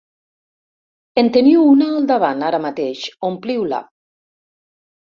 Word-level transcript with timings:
En 1.23 1.29
teniu 1.35 1.67
una 1.75 1.91
al 1.99 2.09
davant, 2.13 2.43
ara 2.51 2.63
mateix: 2.67 3.07
ompliu-la! 3.31 3.87